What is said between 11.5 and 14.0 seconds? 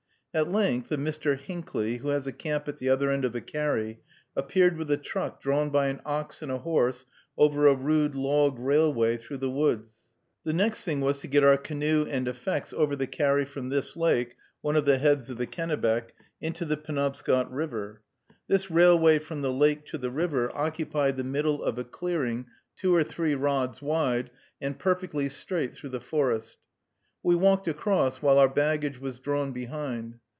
canoe and effects over the carry from this